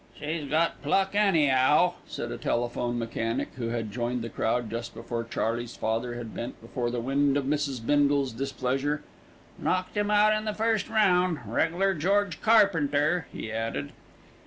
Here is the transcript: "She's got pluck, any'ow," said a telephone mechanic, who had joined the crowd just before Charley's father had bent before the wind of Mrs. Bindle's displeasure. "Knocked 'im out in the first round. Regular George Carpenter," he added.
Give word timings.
"She's 0.19 0.49
got 0.49 0.81
pluck, 0.81 1.13
any'ow," 1.13 1.93
said 2.07 2.31
a 2.31 2.37
telephone 2.39 2.97
mechanic, 2.97 3.49
who 3.57 3.67
had 3.67 3.91
joined 3.91 4.23
the 4.23 4.29
crowd 4.29 4.67
just 4.71 4.95
before 4.95 5.23
Charley's 5.23 5.75
father 5.75 6.15
had 6.15 6.33
bent 6.33 6.59
before 6.59 6.89
the 6.89 6.99
wind 6.99 7.37
of 7.37 7.45
Mrs. 7.45 7.85
Bindle's 7.85 8.31
displeasure. 8.33 9.03
"Knocked 9.59 9.95
'im 9.95 10.09
out 10.09 10.33
in 10.33 10.45
the 10.45 10.55
first 10.55 10.89
round. 10.89 11.41
Regular 11.45 11.93
George 11.93 12.41
Carpenter," 12.41 13.27
he 13.31 13.51
added. 13.51 13.91